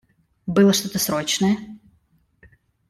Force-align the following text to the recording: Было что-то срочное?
Было 0.47 0.73
что-то 0.73 0.97
срочное? 0.97 1.57